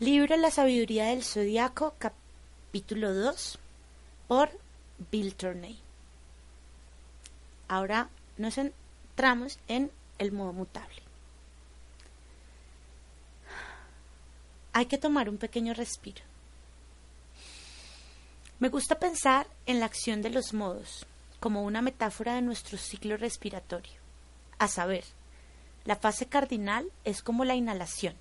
Libro 0.00 0.36
La 0.36 0.50
sabiduría 0.50 1.06
del 1.06 1.22
zodiaco, 1.22 1.94
capítulo 1.98 3.14
2, 3.14 3.58
por 4.26 4.50
Bill 5.12 5.36
Turney. 5.36 5.78
Ahora 7.68 8.08
nos 8.38 8.54
centramos 8.54 9.58
en 9.68 9.92
el 10.18 10.32
modo 10.32 10.52
mutable. 10.52 11.00
Hay 14.72 14.86
que 14.86 14.98
tomar 14.98 15.28
un 15.28 15.38
pequeño 15.38 15.74
respiro. 15.74 16.22
Me 18.58 18.68
gusta 18.68 18.98
pensar 18.98 19.46
en 19.66 19.78
la 19.78 19.86
acción 19.86 20.22
de 20.22 20.30
los 20.30 20.52
modos 20.52 21.06
como 21.38 21.62
una 21.62 21.82
metáfora 21.82 22.34
de 22.34 22.42
nuestro 22.42 22.78
ciclo 22.78 23.16
respiratorio, 23.16 23.94
a 24.58 24.66
saber, 24.66 25.04
la 25.86 25.96
fase 25.96 26.26
cardinal 26.26 26.90
es 27.04 27.22
como 27.22 27.44
la 27.44 27.54
inhalación, 27.54 28.14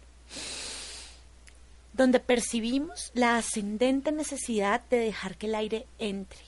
donde 1.94 2.20
percibimos 2.20 3.12
la 3.14 3.38
ascendente 3.38 4.12
necesidad 4.12 4.82
de 4.90 4.98
dejar 4.98 5.36
que 5.36 5.48
el 5.48 5.56
aire 5.56 5.88
entre, 5.98 6.40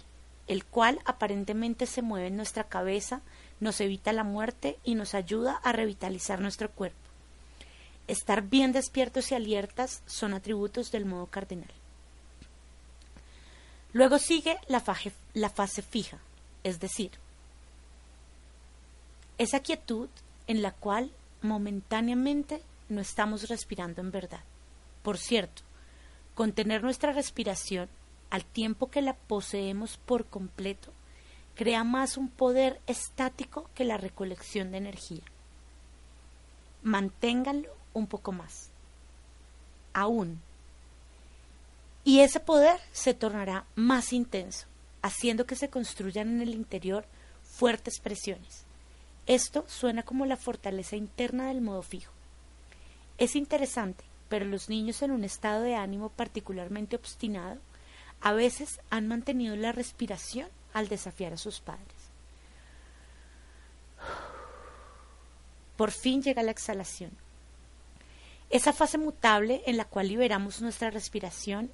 el 0.46 0.64
cual 0.64 1.00
aparentemente 1.06 1.88
se 1.88 2.04
mueve 2.04 2.28
en 2.28 2.38
nuestra 2.38 2.66
cabeza, 2.66 3.22
nos 3.60 3.82
evita 3.82 4.14
la 4.14 4.24
muerte 4.24 4.78
y 4.84 4.94
nos 4.94 5.16
ayuda 5.16 5.60
a 5.64 5.72
revitalizar 5.72 6.40
nuestro 6.40 6.70
cuerpo. 6.70 6.98
Estar 8.08 8.44
bien 8.44 8.72
despiertos 8.72 9.32
y 9.32 9.36
alertas 9.36 10.04
son 10.06 10.36
atributos 10.36 10.92
del 10.92 11.06
modo 11.06 11.26
cardinal. 11.26 11.72
Luego 13.92 14.20
sigue 14.20 14.58
la, 14.68 14.84
la 15.34 15.50
fase 15.50 15.82
fija, 15.82 16.20
es 16.64 16.80
decir, 16.80 17.12
esa 19.40 19.60
quietud 19.62 20.10
en 20.48 20.62
la 20.62 20.72
cual 20.72 21.12
momentáneamente 21.42 22.62
no 22.90 23.02
estamos 23.02 23.50
respirando 23.50 24.02
en 24.02 24.12
verdad. 24.12 24.42
Por 25.04 25.18
cierto, 25.18 25.62
contener 26.36 26.84
nuestra 26.84 27.14
respiración 27.14 27.90
al 28.30 28.46
tiempo 28.46 28.90
que 28.90 29.02
la 29.02 29.14
poseemos 29.14 29.98
por 29.98 30.26
completo 30.26 30.92
crea 31.56 31.84
más 31.84 32.18
un 32.18 32.30
poder 32.30 32.80
estático 32.88 33.70
que 33.74 33.84
la 33.84 33.98
recolección 33.98 34.72
de 34.72 34.78
energía. 34.78 35.24
Manténganlo 36.84 37.70
un 37.94 38.08
poco 38.08 38.32
más. 38.32 38.70
Aún. 39.94 40.40
Y 42.04 42.20
ese 42.20 42.40
poder 42.40 42.80
se 42.92 43.16
tornará 43.16 43.66
más 43.76 44.14
intenso, 44.14 44.68
haciendo 45.02 45.46
que 45.46 45.56
se 45.56 45.70
construyan 45.70 46.30
en 46.30 46.42
el 46.42 46.54
interior 46.54 47.06
fuertes 47.42 48.00
presiones. 48.00 48.67
Esto 49.28 49.66
suena 49.68 50.04
como 50.04 50.26
la 50.26 50.38
fortaleza 50.38 50.96
interna 50.96 51.48
del 51.48 51.62
modo 51.62 51.82
fijo. 51.84 52.14
Es 53.18 53.36
interesante, 53.36 54.06
pero 54.30 54.46
los 54.46 54.70
niños 54.70 55.02
en 55.02 55.12
un 55.12 55.26
estado 55.26 55.64
de 55.64 55.76
ánimo 55.76 56.10
particularmente 56.10 56.96
obstinado 56.96 57.60
a 58.22 58.32
veces 58.32 58.80
han 58.90 59.08
mantenido 59.08 59.56
la 59.56 59.74
respiración 59.74 60.48
al 60.74 60.88
desafiar 60.88 61.34
a 61.34 61.38
sus 61.38 61.60
padres. 61.60 61.86
Por 65.76 65.92
fin 65.92 66.24
llega 66.24 66.42
la 66.42 66.52
exhalación. 66.52 67.12
Esa 68.50 68.72
fase 68.72 68.98
mutable 68.98 69.62
en 69.66 69.76
la 69.76 69.86
cual 69.86 70.08
liberamos 70.08 70.62
nuestra 70.62 70.90
respiración 70.90 71.70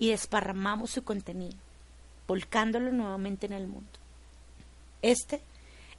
y 0.00 0.10
desparramamos 0.10 0.90
su 0.90 1.04
contenido, 1.04 1.56
volcándolo 2.26 2.90
nuevamente 2.92 3.46
en 3.46 3.52
el 3.52 3.68
mundo. 3.68 3.88
Este 5.00 5.40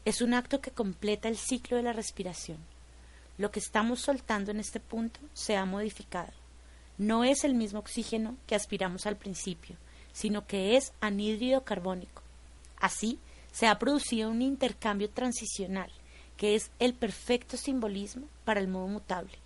es 0.09 0.21
un 0.23 0.33
acto 0.33 0.59
que 0.59 0.71
completa 0.71 1.29
el 1.29 1.37
ciclo 1.37 1.77
de 1.77 1.83
la 1.83 1.93
respiración. 1.93 2.57
Lo 3.37 3.51
que 3.51 3.59
estamos 3.59 4.01
soltando 4.01 4.49
en 4.49 4.59
este 4.59 4.79
punto 4.79 5.19
se 5.33 5.55
ha 5.55 5.65
modificado. 5.65 6.33
No 6.97 7.23
es 7.23 7.43
el 7.43 7.53
mismo 7.53 7.77
oxígeno 7.77 8.35
que 8.47 8.55
aspiramos 8.55 9.05
al 9.05 9.17
principio, 9.17 9.75
sino 10.11 10.47
que 10.47 10.75
es 10.75 10.93
anhídrido 10.99 11.63
carbónico. 11.63 12.23
Así, 12.77 13.19
se 13.51 13.67
ha 13.67 13.77
producido 13.77 14.31
un 14.31 14.41
intercambio 14.41 15.11
transicional, 15.11 15.91
que 16.37 16.55
es 16.55 16.71
el 16.79 16.95
perfecto 16.95 17.55
simbolismo 17.55 18.25
para 18.45 18.61
el 18.61 18.67
modo 18.67 18.87
mutable. 18.87 19.37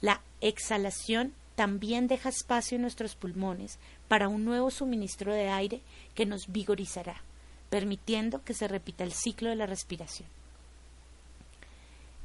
La 0.00 0.22
exhalación 0.40 1.34
también 1.54 2.08
deja 2.08 2.30
espacio 2.30 2.74
en 2.74 2.82
nuestros 2.82 3.14
pulmones 3.14 3.78
para 4.08 4.26
un 4.26 4.44
nuevo 4.44 4.72
suministro 4.72 5.32
de 5.32 5.50
aire 5.50 5.82
que 6.16 6.26
nos 6.26 6.50
vigorizará 6.50 7.22
permitiendo 7.70 8.42
que 8.44 8.52
se 8.52 8.68
repita 8.68 9.04
el 9.04 9.12
ciclo 9.12 9.48
de 9.48 9.56
la 9.56 9.66
respiración. 9.66 10.28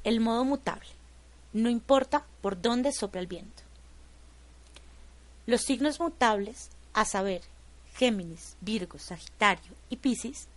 El 0.04 0.20
modo 0.20 0.44
mutable. 0.44 0.90
No 1.54 1.70
importa 1.70 2.26
por 2.42 2.62
dónde 2.62 2.92
sopla 2.92 3.22
el 3.22 3.28
viento. 3.28 3.64
Los 5.46 5.62
signos 5.62 6.00
mutables, 6.00 6.70
a 6.94 7.06
saber, 7.06 7.42
Géminis, 7.96 8.58
Virgo, 8.60 9.00
Sagitario 9.00 9.72
y 9.90 9.98
Piscis, 9.98 10.48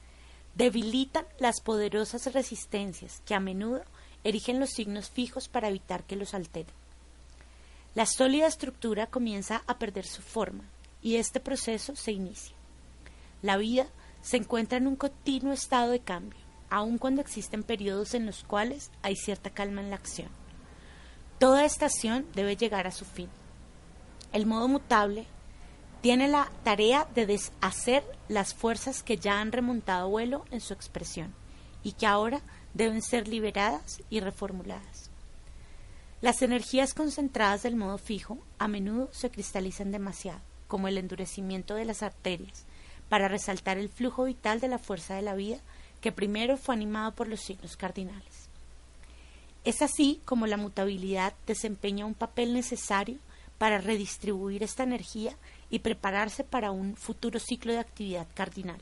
debilitan 0.55 1.25
las 1.39 1.61
poderosas 1.61 2.33
resistencias 2.33 3.23
que 3.25 3.35
a 3.35 3.41
menudo 3.41 3.85
erigen 4.25 4.59
los 4.59 4.71
signos 4.71 5.09
fijos 5.09 5.47
para 5.49 5.69
evitar 5.69 6.03
que 6.05 6.17
los 6.17 6.35
alteren. 6.35 6.75
La 7.95 8.07
sólida 8.07 8.47
estructura 8.47 9.07
comienza 9.07 9.63
a 9.67 9.79
perder 9.79 10.07
su 10.07 10.23
forma 10.23 10.65
y 11.03 11.17
este 11.17 11.39
proceso 11.39 11.95
se 11.95 12.13
inicia. 12.13 12.57
La 13.43 13.57
vida 13.57 13.87
se 14.23 14.37
encuentra 14.37 14.79
en 14.79 14.87
un 14.87 14.97
continuo 14.97 15.53
estado 15.53 15.91
de 15.91 16.01
cambio, 16.01 16.39
aun 16.71 16.99
cuando 16.99 17.21
existen 17.21 17.63
periodos 17.63 18.15
en 18.15 18.27
los 18.27 18.45
cuales 18.45 18.91
hay 19.03 19.17
cierta 19.17 19.51
calma 19.51 19.81
en 19.81 19.91
la 19.91 19.97
acción. 19.97 20.29
Toda 21.39 21.65
estación 21.65 22.27
debe 22.35 22.57
llegar 22.57 22.87
a 22.87 22.93
su 22.93 23.05
fin. 23.05 23.29
El 24.33 24.47
modo 24.47 24.69
mutable 24.69 25.27
tiene 26.01 26.29
la 26.29 26.51
tarea 26.65 27.07
de 27.15 27.27
deshacer 27.27 28.05
las 28.29 28.55
fuerzas 28.55 29.03
que 29.03 29.17
ya 29.17 29.41
han 29.41 29.53
remontado 29.53 30.09
vuelo 30.09 30.45
en 30.51 30.61
su 30.61 30.75
expresión 30.75 31.35
y 31.83 31.93
que 31.93 32.07
ahora 32.07 32.41
deben 32.75 33.03
ser 33.03 33.29
liberadas 33.29 34.03
y 34.11 34.21
reformuladas. 34.21 35.11
Las 36.21 36.43
energías 36.43 36.95
concentradas 36.95 37.63
del 37.63 37.77
modo 37.77 37.99
fijo 37.99 38.39
a 38.59 38.67
menudo 38.67 39.09
se 39.13 39.31
cristalizan 39.31 39.93
demasiado, 39.93 40.41
como 40.67 40.89
el 40.89 40.99
endurecimiento 40.99 41.75
de 41.75 41.85
las 41.85 42.03
arterias, 42.03 42.67
para 43.09 43.29
resaltar 43.29 43.79
el 43.79 43.89
flujo 43.89 44.25
vital 44.25 44.61
de 44.61 44.69
la 44.69 44.79
fuerza 44.79 45.15
de 45.15 45.23
la 45.23 45.35
vida 45.35 45.59
que 46.01 46.13
primero 46.13 46.57
fue 46.57 46.75
animado 46.75 47.13
por 47.13 47.29
los 47.29 47.41
signos 47.41 47.77
cardinales. 47.77 48.49
Es 49.65 49.83
así 49.83 50.21
como 50.25 50.47
la 50.47 50.57
mutabilidad 50.57 51.35
desempeña 51.47 52.07
un 52.07 52.15
papel 52.15 52.55
necesario 52.55 53.19
para 53.59 53.79
redistribuir 53.79 54.63
esta 54.63 54.85
energía 54.85 55.37
y 55.69 55.81
prepararse 55.81 56.45
para 56.45 56.71
un 56.71 56.97
futuro 56.97 57.41
ciclo 57.41 57.73
de 57.73 57.81
actividad 57.81 58.29
cardinal, 58.35 58.81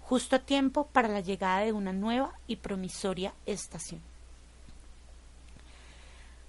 justo 0.00 0.36
a 0.36 0.40
tiempo 0.40 0.86
para 0.86 1.08
la 1.08 1.20
llegada 1.20 1.60
de 1.60 1.72
una 1.72 1.92
nueva 1.92 2.32
y 2.46 2.56
promisoria 2.56 3.34
estación. 3.44 4.00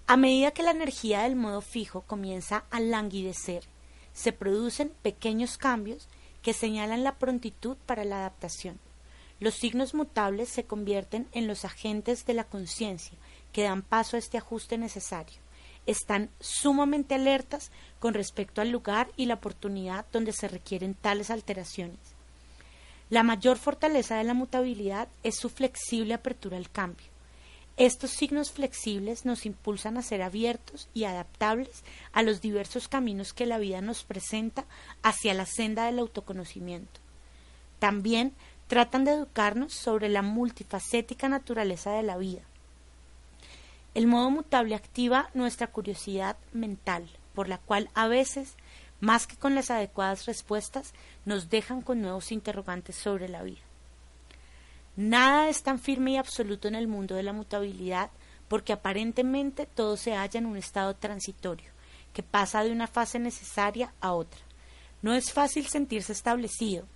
A 0.07 0.15
medida 0.15 0.51
que 0.51 0.63
la 0.63 0.71
energía 0.71 1.23
del 1.23 1.35
modo 1.35 1.59
fijo 1.59 2.01
comienza 2.01 2.63
a 2.71 2.79
languidecer, 2.79 3.65
se 4.13 4.31
producen 4.31 4.93
pequeños 5.01 5.57
cambios 5.57 6.07
que 6.47 6.53
señalan 6.53 7.03
la 7.03 7.15
prontitud 7.15 7.75
para 7.85 8.05
la 8.05 8.19
adaptación. 8.19 8.79
Los 9.41 9.55
signos 9.55 9.93
mutables 9.93 10.47
se 10.47 10.63
convierten 10.63 11.27
en 11.33 11.45
los 11.45 11.65
agentes 11.65 12.25
de 12.25 12.33
la 12.33 12.45
conciencia 12.45 13.17
que 13.51 13.63
dan 13.63 13.81
paso 13.81 14.15
a 14.15 14.19
este 14.19 14.37
ajuste 14.37 14.77
necesario. 14.77 15.35
Están 15.87 16.29
sumamente 16.39 17.15
alertas 17.15 17.69
con 17.99 18.13
respecto 18.13 18.61
al 18.61 18.69
lugar 18.69 19.09
y 19.17 19.25
la 19.25 19.33
oportunidad 19.33 20.05
donde 20.13 20.31
se 20.31 20.47
requieren 20.47 20.93
tales 20.93 21.31
alteraciones. 21.31 21.99
La 23.09 23.23
mayor 23.23 23.57
fortaleza 23.57 24.15
de 24.15 24.23
la 24.23 24.33
mutabilidad 24.33 25.09
es 25.23 25.35
su 25.35 25.49
flexible 25.49 26.13
apertura 26.13 26.55
al 26.55 26.69
cambio. 26.69 27.07
Estos 27.77 28.09
signos 28.09 28.51
flexibles 28.51 29.23
nos 29.23 29.45
impulsan 29.45 29.97
a 29.97 30.01
ser 30.01 30.23
abiertos 30.23 30.89
y 30.95 31.03
adaptables 31.03 31.83
a 32.11 32.23
los 32.23 32.41
diversos 32.41 32.87
caminos 32.87 33.33
que 33.33 33.45
la 33.45 33.59
vida 33.59 33.81
nos 33.81 34.03
presenta 34.03 34.65
hacia 35.03 35.35
la 35.35 35.45
senda 35.45 35.85
del 35.85 35.99
autoconocimiento. 35.99 36.99
También 37.77 38.33
tratan 38.67 39.05
de 39.05 39.11
educarnos 39.11 39.73
sobre 39.73 40.09
la 40.09 40.23
multifacética 40.23 41.29
naturaleza 41.29 41.91
de 41.91 42.01
la 42.01 42.17
vida. 42.17 42.41
El 43.93 44.07
modo 44.07 44.31
mutable 44.31 44.73
activa 44.73 45.29
nuestra 45.35 45.67
curiosidad 45.67 46.35
mental, 46.53 47.07
por 47.35 47.47
la 47.47 47.59
cual 47.59 47.91
a 47.93 48.07
veces, 48.07 48.55
más 48.99 49.27
que 49.27 49.37
con 49.37 49.53
las 49.53 49.69
adecuadas 49.69 50.25
respuestas, 50.25 50.93
nos 51.25 51.51
dejan 51.51 51.83
con 51.83 52.01
nuevos 52.01 52.31
interrogantes 52.31 52.95
sobre 52.95 53.29
la 53.29 53.43
vida. 53.43 53.66
Nada 54.97 55.47
es 55.47 55.61
tan 55.61 55.77
firme 55.77 56.13
y 56.13 56.17
absoluto 56.17 56.67
en 56.67 56.73
el 56.73 56.87
mundo 56.87 57.13
de 57.13 57.21
la 57.21 57.31
mutabilidad 57.31 58.09
porque 58.47 58.73
aparentemente 58.73 59.67
todo 59.67 59.95
se 59.95 60.15
halla 60.15 60.39
en 60.39 60.47
un 60.47 60.57
estado 60.57 60.95
transitorio, 60.95 61.69
que 62.13 62.23
pasa 62.23 62.63
de 62.63 62.71
una 62.71 62.87
fase 62.87 63.19
necesaria 63.19 63.93
a 64.01 64.13
otra. 64.13 64.39
No 65.03 65.13
es 65.13 65.31
fácil 65.31 65.67
sentirse 65.67 66.13
establecido, 66.13 66.87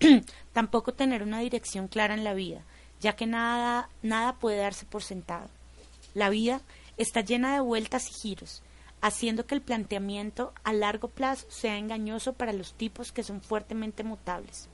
tampoco 0.52 0.92
tener 0.92 1.22
una 1.22 1.40
dirección 1.40 1.88
clara 1.88 2.12
en 2.12 2.24
la 2.24 2.34
vida, 2.34 2.62
ya 3.00 3.16
que 3.16 3.26
nada, 3.26 3.88
nada 4.02 4.34
puede 4.34 4.58
darse 4.58 4.84
por 4.84 5.02
sentado. 5.02 5.48
La 6.12 6.28
vida 6.28 6.60
está 6.98 7.22
llena 7.22 7.54
de 7.54 7.60
vueltas 7.60 8.10
y 8.10 8.12
giros, 8.20 8.62
haciendo 9.00 9.46
que 9.46 9.54
el 9.54 9.62
planteamiento 9.62 10.52
a 10.62 10.74
largo 10.74 11.08
plazo 11.08 11.46
sea 11.50 11.78
engañoso 11.78 12.34
para 12.34 12.52
los 12.52 12.74
tipos 12.74 13.12
que 13.12 13.22
son 13.22 13.40
fuertemente 13.40 14.04
mutables. 14.04 14.68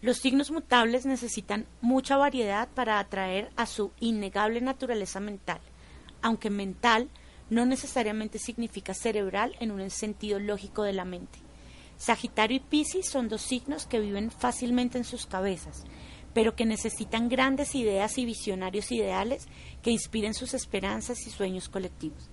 Los 0.00 0.18
signos 0.18 0.50
mutables 0.50 1.06
necesitan 1.06 1.66
mucha 1.80 2.16
variedad 2.16 2.68
para 2.68 3.00
atraer 3.00 3.50
a 3.56 3.66
su 3.66 3.90
innegable 3.98 4.60
naturaleza 4.60 5.18
mental, 5.18 5.60
aunque 6.22 6.50
mental 6.50 7.08
no 7.50 7.66
necesariamente 7.66 8.38
significa 8.38 8.94
cerebral 8.94 9.56
en 9.58 9.72
un 9.72 9.90
sentido 9.90 10.38
lógico 10.38 10.82
de 10.82 10.92
la 10.92 11.04
mente. 11.04 11.40
Sagitario 11.96 12.58
y 12.58 12.60
Piscis 12.60 13.08
son 13.08 13.28
dos 13.28 13.42
signos 13.42 13.86
que 13.86 13.98
viven 13.98 14.30
fácilmente 14.30 14.98
en 14.98 15.04
sus 15.04 15.26
cabezas, 15.26 15.84
pero 16.32 16.54
que 16.54 16.64
necesitan 16.64 17.28
grandes 17.28 17.74
ideas 17.74 18.18
y 18.18 18.24
visionarios 18.24 18.92
ideales 18.92 19.48
que 19.82 19.90
inspiren 19.90 20.34
sus 20.34 20.54
esperanzas 20.54 21.26
y 21.26 21.30
sueños 21.30 21.68
colectivos. 21.68 22.30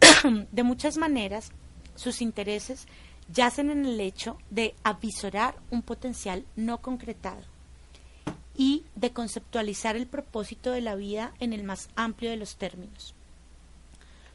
de 0.50 0.62
muchas 0.64 0.96
maneras, 0.96 1.52
sus 1.94 2.20
intereses 2.20 2.88
yacen 3.32 3.70
en 3.70 3.86
el 3.86 4.00
hecho 4.00 4.38
de 4.50 4.74
avisorar 4.82 5.54
un 5.70 5.82
potencial 5.82 6.44
no 6.56 6.78
concretado 6.78 7.42
y 8.56 8.84
de 8.94 9.12
conceptualizar 9.12 9.96
el 9.96 10.06
propósito 10.06 10.70
de 10.70 10.82
la 10.82 10.94
vida 10.94 11.32
en 11.40 11.52
el 11.52 11.62
más 11.62 11.88
amplio 11.96 12.30
de 12.30 12.36
los 12.36 12.56
términos. 12.56 13.14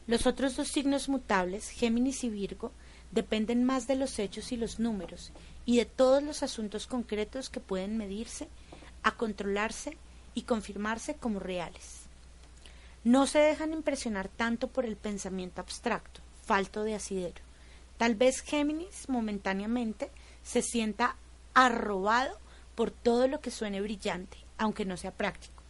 Los 0.08 0.26
otros 0.26 0.56
dos 0.56 0.70
signos 0.70 1.10
mutables, 1.10 1.70
Géminis 1.70 2.24
y 2.24 2.30
Virgo, 2.30 2.72
dependen 3.12 3.64
más 3.64 3.88
de 3.88 3.96
los 3.96 4.18
hechos 4.20 4.52
y 4.52 4.58
los 4.58 4.80
números 4.80 5.32
y 5.66 5.78
de 5.78 5.86
todos 5.86 6.24
los 6.24 6.44
asuntos 6.44 6.88
concretos 6.88 7.50
que 7.50 7.60
pueden 7.60 7.98
medirse, 7.98 8.48
a 9.04 9.12
controlarse 9.12 9.98
y 10.34 10.44
confirmarse 10.44 11.16
como 11.16 11.40
reales. 11.40 12.04
No 13.04 13.28
se 13.28 13.40
dejan 13.40 13.74
impresionar 13.74 14.28
tanto 14.28 14.68
por 14.68 14.86
el 14.86 14.96
pensamiento 14.96 15.62
abstracto, 15.62 16.22
falto 16.46 16.84
de 16.84 16.96
asidero. 16.96 17.47
Tal 17.98 18.16
vez 18.16 18.42
Géminis 18.42 19.10
momentáneamente 19.10 20.12
se 20.44 20.62
sienta 20.62 21.16
arrobado 21.54 22.38
por 22.76 22.92
todo 22.92 23.28
lo 23.28 23.42
que 23.42 23.50
suene 23.50 23.82
brillante, 23.82 24.38
aunque 24.58 24.86
no 24.86 24.98
sea 24.98 25.12
práctico. 25.12 25.64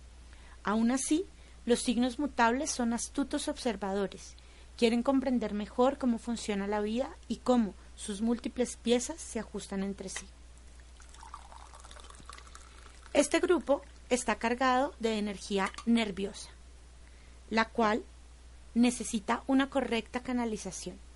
Aún 0.64 0.92
así, 0.92 1.26
los 1.66 1.80
signos 1.80 2.20
mutables 2.20 2.70
son 2.70 2.94
astutos 2.94 3.48
observadores, 3.48 4.36
quieren 4.78 5.04
comprender 5.04 5.54
mejor 5.54 5.98
cómo 5.98 6.20
funciona 6.20 6.68
la 6.68 6.82
vida 6.82 7.10
y 7.30 7.38
cómo 7.38 7.74
sus 7.96 8.22
múltiples 8.22 8.76
piezas 8.76 9.22
se 9.22 9.40
ajustan 9.40 9.84
entre 9.84 10.10
sí. 10.10 10.28
Este 13.14 13.40
grupo 13.40 13.82
está 14.10 14.36
cargado 14.36 14.94
de 15.00 15.18
energía 15.18 15.72
nerviosa, 15.86 16.50
la 17.50 17.66
cual 17.66 18.04
necesita 18.76 19.44
una 19.48 19.70
correcta 19.70 20.22
canalización 20.22 21.06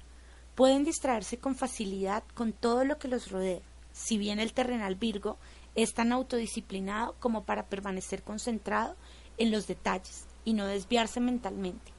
pueden 0.62 0.84
distraerse 0.84 1.40
con 1.40 1.56
facilidad 1.56 2.24
con 2.36 2.54
todo 2.54 2.86
lo 2.86 3.00
que 3.00 3.08
los 3.08 3.32
rodea, 3.32 3.62
si 3.94 4.20
bien 4.20 4.38
el 4.40 4.54
terrenal 4.54 4.94
Virgo 4.94 5.40
es 5.74 5.96
tan 5.96 6.12
autodisciplinado 6.12 7.16
como 7.20 7.46
para 7.46 7.66
permanecer 7.66 8.22
concentrado 8.22 8.96
en 9.40 9.50
los 9.50 9.66
detalles 9.66 10.28
y 10.46 10.54
no 10.54 10.68
desviarse 10.68 11.20
mentalmente, 11.20 11.92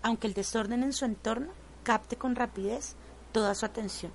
aunque 0.00 0.26
el 0.26 0.32
desorden 0.32 0.84
en 0.84 0.94
su 0.94 1.04
entorno 1.04 1.52
capte 1.82 2.16
con 2.16 2.34
rapidez 2.34 2.96
toda 3.30 3.54
su 3.54 3.66
atención. 3.66 4.10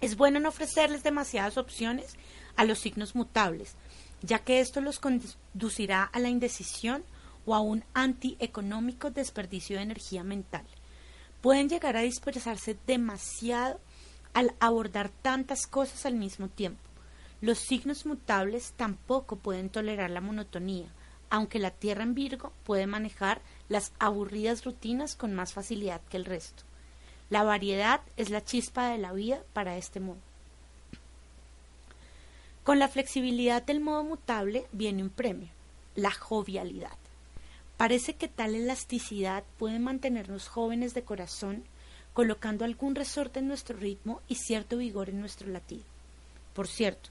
Es 0.00 0.16
bueno 0.16 0.38
no 0.38 0.50
ofrecerles 0.50 1.02
demasiadas 1.02 1.58
opciones 1.58 2.14
a 2.54 2.64
los 2.64 2.78
signos 2.78 3.16
mutables, 3.16 3.74
ya 4.22 4.38
que 4.38 4.60
esto 4.60 4.80
los 4.80 5.00
conducirá 5.00 6.04
a 6.04 6.20
la 6.20 6.28
indecisión 6.28 7.04
o 7.44 7.56
a 7.56 7.60
un 7.60 7.84
antieconómico 7.92 9.10
desperdicio 9.10 9.78
de 9.78 9.82
energía 9.82 10.22
mental 10.22 10.64
pueden 11.40 11.68
llegar 11.68 11.96
a 11.96 12.02
dispersarse 12.02 12.76
demasiado 12.86 13.80
al 14.34 14.54
abordar 14.60 15.10
tantas 15.22 15.66
cosas 15.66 16.06
al 16.06 16.14
mismo 16.14 16.48
tiempo. 16.48 16.80
Los 17.40 17.58
signos 17.58 18.06
mutables 18.06 18.72
tampoco 18.76 19.36
pueden 19.36 19.68
tolerar 19.70 20.10
la 20.10 20.20
monotonía, 20.20 20.86
aunque 21.30 21.58
la 21.58 21.70
Tierra 21.70 22.02
en 22.02 22.14
Virgo 22.14 22.52
puede 22.64 22.86
manejar 22.86 23.40
las 23.68 23.92
aburridas 23.98 24.64
rutinas 24.64 25.16
con 25.16 25.34
más 25.34 25.52
facilidad 25.52 26.00
que 26.08 26.16
el 26.16 26.24
resto. 26.24 26.64
La 27.28 27.42
variedad 27.42 28.00
es 28.16 28.30
la 28.30 28.44
chispa 28.44 28.88
de 28.88 28.98
la 28.98 29.12
vida 29.12 29.42
para 29.52 29.76
este 29.76 30.00
modo. 30.00 30.18
Con 32.62 32.78
la 32.78 32.88
flexibilidad 32.88 33.62
del 33.62 33.80
modo 33.80 34.04
mutable 34.04 34.66
viene 34.72 35.02
un 35.02 35.10
premio, 35.10 35.48
la 35.94 36.10
jovialidad. 36.10 36.96
Parece 37.76 38.14
que 38.14 38.28
tal 38.28 38.54
elasticidad 38.54 39.44
puede 39.58 39.78
mantenernos 39.78 40.48
jóvenes 40.48 40.94
de 40.94 41.02
corazón, 41.02 41.64
colocando 42.14 42.64
algún 42.64 42.94
resorte 42.94 43.40
en 43.40 43.48
nuestro 43.48 43.76
ritmo 43.76 44.22
y 44.28 44.36
cierto 44.36 44.78
vigor 44.78 45.10
en 45.10 45.20
nuestro 45.20 45.48
latido. 45.48 45.84
Por 46.54 46.68
cierto, 46.68 47.10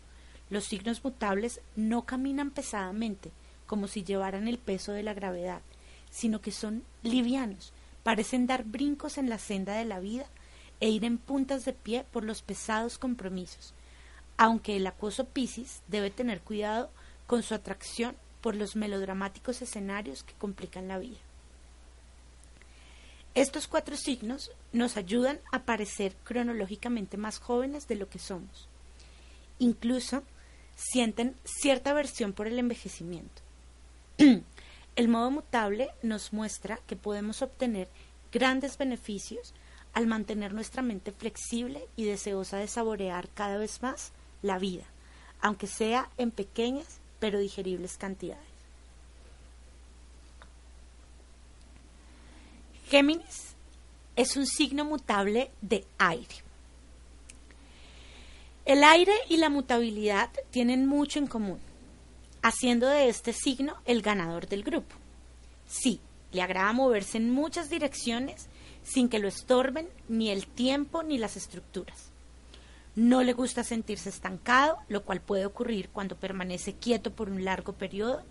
los 0.49 0.65
signos 0.65 1.03
mutables 1.03 1.61
no 1.75 2.05
caminan 2.05 2.49
pesadamente, 2.49 3.31
como 3.67 3.87
si 3.87 4.03
llevaran 4.03 4.47
el 4.47 4.57
peso 4.57 4.91
de 4.91 5.03
la 5.03 5.13
gravedad, 5.13 5.61
sino 6.09 6.41
que 6.41 6.51
son 6.51 6.83
livianos, 7.03 7.71
parecen 8.01 8.47
dar 8.47 8.63
brincos 8.63 9.19
en 9.19 9.29
la 9.29 9.37
senda 9.37 9.75
de 9.75 9.85
la 9.85 9.99
vida 9.99 10.25
e 10.79 10.89
ir 10.89 11.05
en 11.05 11.19
puntas 11.19 11.65
de 11.65 11.73
pie 11.73 12.05
por 12.11 12.23
los 12.23 12.41
pesados 12.41 12.97
compromisos, 12.97 13.73
aunque 14.37 14.77
el 14.77 14.87
acuoso 14.87 15.25
Piscis 15.25 15.81
debe 15.87 16.09
tener 16.09 16.41
cuidado 16.41 16.89
con 17.27 17.43
su 17.43 17.53
atracción 17.53 18.15
por 18.45 18.55
los 18.55 18.75
melodramáticos 18.75 19.63
escenarios 19.63 20.21
que 20.21 20.35
complican 20.35 20.87
la 20.87 20.99
vida. 20.99 21.17
Estos 23.33 23.67
cuatro 23.67 23.97
signos 23.97 24.51
nos 24.71 24.97
ayudan 24.97 25.39
a 25.51 25.63
parecer 25.63 26.15
cronológicamente 26.23 27.17
más 27.17 27.39
jóvenes 27.39 27.87
de 27.87 27.95
lo 27.95 28.07
que 28.07 28.19
somos. 28.19 28.67
Incluso 29.57 30.21
sienten 30.75 31.35
cierta 31.43 31.89
aversión 31.89 32.33
por 32.33 32.45
el 32.45 32.59
envejecimiento. 32.59 33.41
el 34.95 35.07
modo 35.07 35.31
mutable 35.31 35.89
nos 36.03 36.31
muestra 36.31 36.79
que 36.85 36.95
podemos 36.95 37.41
obtener 37.41 37.89
grandes 38.31 38.77
beneficios 38.77 39.55
al 39.91 40.05
mantener 40.05 40.53
nuestra 40.53 40.83
mente 40.83 41.11
flexible 41.11 41.87
y 41.95 42.05
deseosa 42.05 42.57
de 42.57 42.67
saborear 42.67 43.27
cada 43.29 43.57
vez 43.57 43.81
más 43.81 44.11
la 44.43 44.59
vida, 44.59 44.83
aunque 45.41 45.65
sea 45.65 46.11
en 46.19 46.29
pequeñas 46.29 46.99
pero 47.25 47.39
digeribles 47.39 47.97
cantidades. 47.97 48.45
Géminis 52.87 53.55
es 54.15 54.37
un 54.37 54.45
signo 54.45 54.85
mutable 54.85 55.49
de 55.59 55.87
aire. 55.97 56.35
El 58.65 58.83
aire 58.83 59.13
y 59.27 59.37
la 59.37 59.49
mutabilidad 59.49 60.29
tienen 60.51 60.85
mucho 60.85 61.17
en 61.17 61.25
común, 61.25 61.59
haciendo 62.43 62.89
de 62.89 63.09
este 63.09 63.33
signo 63.33 63.73
el 63.85 64.03
ganador 64.03 64.47
del 64.47 64.61
grupo. 64.61 64.95
Sí, 65.67 65.99
le 66.31 66.43
agrada 66.43 66.73
moverse 66.73 67.17
en 67.17 67.31
muchas 67.31 67.71
direcciones 67.71 68.49
sin 68.83 69.09
que 69.09 69.17
lo 69.17 69.27
estorben 69.27 69.89
ni 70.07 70.29
el 70.29 70.45
tiempo 70.45 71.01
ni 71.01 71.17
las 71.17 71.37
estructuras. 71.37 72.11
No 72.95 73.23
le 73.23 73.33
gusta 73.33 73.63
sentirse 73.63 74.09
estancado, 74.09 74.77
lo 74.87 75.03
cual 75.03 75.19
puede 75.19 75.45
ocurrir 75.45 75.89
cuando 75.89 76.15
permanece 76.15 76.73
quieto 76.75 77.13
por 77.13 77.29
un 77.29 77.43
largo 77.43 77.73
periodo. 77.73 78.23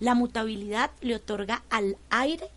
La 0.00 0.14
mutabilidad 0.14 0.90
le 1.00 1.14
otorga 1.14 1.62
al 1.70 1.96
aire 2.10 2.48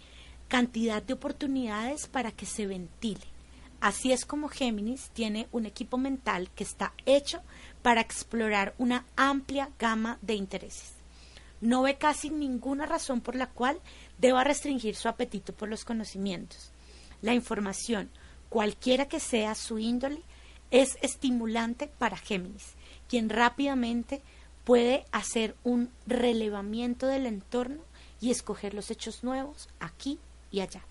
cantidad 0.47 1.03
de 1.03 1.13
oportunidades 1.13 2.07
para 2.07 2.31
que 2.31 2.47
se 2.47 2.65
ventile. 2.65 3.25
Así 3.79 4.11
es 4.11 4.25
como 4.25 4.49
Géminis 4.49 5.11
tiene 5.13 5.47
un 5.51 5.67
equipo 5.67 5.99
mental 5.99 6.49
que 6.55 6.63
está 6.63 6.93
hecho 7.05 7.41
para 7.83 8.01
explorar 8.01 8.73
una 8.79 9.05
amplia 9.15 9.69
gama 9.77 10.17
de 10.23 10.33
intereses. 10.33 10.93
No 11.61 11.83
ve 11.83 11.95
casi 11.95 12.31
ninguna 12.31 12.87
razón 12.87 13.21
por 13.21 13.35
la 13.35 13.47
cual 13.47 13.79
deba 14.17 14.43
restringir 14.43 14.95
su 14.95 15.07
apetito 15.07 15.53
por 15.53 15.69
los 15.69 15.85
conocimientos. 15.85 16.71
La 17.21 17.35
información, 17.35 18.09
cualquiera 18.49 19.07
que 19.07 19.19
sea 19.19 19.53
su 19.53 19.77
índole, 19.77 20.21
es 20.71 20.97
estimulante 21.01 21.87
para 21.87 22.17
Géminis, 22.17 22.73
quien 23.07 23.29
rápidamente 23.29 24.21
puede 24.63 25.05
hacer 25.11 25.55
un 25.63 25.91
relevamiento 26.07 27.07
del 27.07 27.25
entorno 27.25 27.81
y 28.19 28.31
escoger 28.31 28.73
los 28.73 28.89
hechos 28.91 29.23
nuevos 29.23 29.69
aquí 29.79 30.19
y 30.51 30.61
allá. 30.61 30.83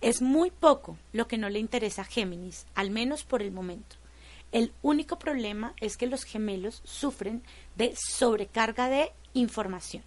Es 0.00 0.20
muy 0.20 0.50
poco 0.50 0.98
lo 1.12 1.26
que 1.26 1.38
no 1.38 1.48
le 1.48 1.58
interesa 1.58 2.02
a 2.02 2.06
Géminis, 2.06 2.66
al 2.74 2.90
menos 2.90 3.24
por 3.24 3.40
el 3.40 3.50
momento. 3.50 3.96
El 4.52 4.72
único 4.82 5.18
problema 5.18 5.74
es 5.80 5.96
que 5.96 6.06
los 6.06 6.24
gemelos 6.24 6.80
sufren 6.84 7.42
de 7.74 7.94
sobrecarga 7.96 8.88
de 8.88 9.10
información 9.32 10.04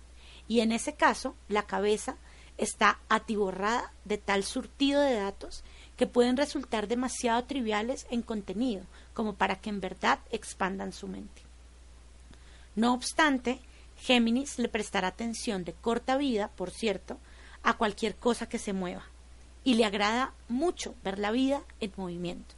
y 0.47 0.61
en 0.61 0.71
ese 0.71 0.93
caso 0.93 1.35
la 1.49 1.63
cabeza 1.63 2.17
está 2.57 2.99
atiborrada 3.09 3.91
de 4.05 4.17
tal 4.17 4.43
surtido 4.43 5.01
de 5.01 5.15
datos 5.15 5.63
que 5.97 6.07
pueden 6.07 6.37
resultar 6.37 6.87
demasiado 6.87 7.43
triviales 7.43 8.07
en 8.09 8.21
contenido 8.21 8.83
como 9.13 9.33
para 9.33 9.57
que 9.59 9.69
en 9.69 9.81
verdad 9.81 10.19
expandan 10.31 10.93
su 10.93 11.07
mente. 11.07 11.41
No 12.75 12.93
obstante, 12.93 13.59
Géminis 13.97 14.59
le 14.59 14.69
prestará 14.69 15.07
atención 15.07 15.63
de 15.63 15.73
corta 15.73 16.15
vida, 16.17 16.49
por 16.55 16.69
cierto, 16.69 17.17
a 17.63 17.73
cualquier 17.73 18.15
cosa 18.15 18.47
que 18.47 18.59
se 18.59 18.73
mueva, 18.73 19.03
y 19.63 19.73
le 19.73 19.85
agrada 19.85 20.33
mucho 20.47 20.93
ver 21.03 21.17
la 21.17 21.31
vida 21.31 21.63
en 21.79 21.91
movimiento. 21.97 22.55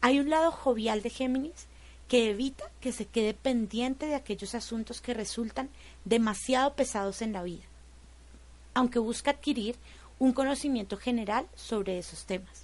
Hay 0.00 0.18
un 0.18 0.28
lado 0.28 0.50
jovial 0.50 1.00
de 1.02 1.10
Géminis 1.10 1.68
que 2.08 2.30
evita 2.30 2.64
que 2.80 2.92
se 2.92 3.06
quede 3.06 3.32
pendiente 3.32 4.06
de 4.06 4.16
aquellos 4.16 4.54
asuntos 4.54 5.00
que 5.00 5.14
resultan 5.14 5.70
demasiado 6.04 6.74
pesados 6.74 7.22
en 7.22 7.32
la 7.32 7.44
vida, 7.44 7.62
aunque 8.74 8.98
busca 8.98 9.30
adquirir 9.30 9.76
un 10.18 10.32
conocimiento 10.32 10.96
general 10.96 11.48
sobre 11.54 11.98
esos 11.98 12.26
temas. 12.26 12.63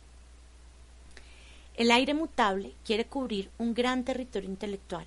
El 1.80 1.90
aire 1.92 2.12
mutable 2.12 2.75
quiere 2.84 3.06
cubrir 3.06 3.50
un 3.56 3.72
gran 3.72 4.04
territorio 4.04 4.50
intelectual, 4.50 5.06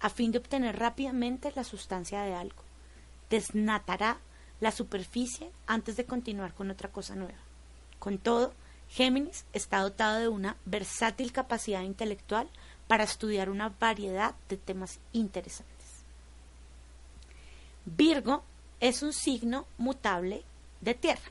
a 0.00 0.10
fin 0.10 0.32
de 0.32 0.38
obtener 0.38 0.76
rápidamente 0.76 1.52
la 1.54 1.62
sustancia 1.62 2.22
de 2.22 2.34
algo. 2.34 2.60
Desnatará 3.30 4.18
la 4.58 4.72
superficie 4.72 5.52
antes 5.68 5.96
de 5.96 6.06
continuar 6.06 6.54
con 6.54 6.72
otra 6.72 6.90
cosa 6.90 7.14
nueva. 7.14 7.38
Con 8.00 8.18
todo, 8.18 8.52
Géminis 8.88 9.44
está 9.52 9.78
dotado 9.78 10.18
de 10.18 10.26
una 10.26 10.56
versátil 10.64 11.30
capacidad 11.30 11.82
intelectual 11.82 12.48
para 12.88 13.04
estudiar 13.04 13.48
una 13.48 13.68
variedad 13.68 14.34
de 14.48 14.56
temas 14.56 14.98
interesantes. 15.12 16.02
Virgo 17.84 18.42
es 18.80 19.04
un 19.04 19.12
signo 19.12 19.68
mutable 19.78 20.42
de 20.80 20.94
tierra. 20.94 21.30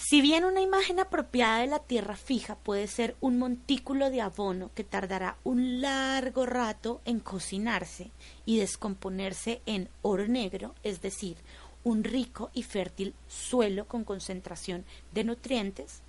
Si 0.00 0.20
bien 0.20 0.44
una 0.44 0.60
imagen 0.60 1.00
apropiada 1.00 1.58
de 1.58 1.66
la 1.66 1.80
tierra 1.80 2.14
fija 2.14 2.54
puede 2.54 2.86
ser 2.86 3.16
un 3.20 3.36
montículo 3.36 4.10
de 4.10 4.20
abono 4.20 4.70
que 4.76 4.84
tardará 4.84 5.38
un 5.42 5.80
largo 5.80 6.46
rato 6.46 7.00
en 7.04 7.18
cocinarse 7.18 8.12
y 8.46 8.58
descomponerse 8.58 9.60
en 9.66 9.88
oro 10.02 10.28
negro, 10.28 10.76
es 10.84 11.02
decir, 11.02 11.36
un 11.82 12.04
rico 12.04 12.52
y 12.54 12.62
fértil 12.62 13.12
suelo 13.26 13.88
con 13.88 14.04
concentración 14.04 14.84
de 15.10 15.24
nutrientes, 15.24 16.02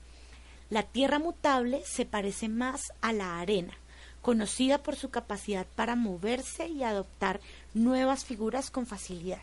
la 0.70 0.84
tierra 0.84 1.18
mutable 1.18 1.82
se 1.84 2.06
parece 2.06 2.48
más 2.48 2.94
a 3.02 3.12
la 3.12 3.40
arena, 3.40 3.74
conocida 4.22 4.84
por 4.84 4.98
su 4.98 5.10
capacidad 5.10 5.66
para 5.76 5.96
moverse 5.96 6.68
y 6.68 6.84
adoptar 6.84 7.40
nuevas 7.74 8.24
figuras 8.24 8.70
con 8.70 8.86
facilidad. 8.86 9.42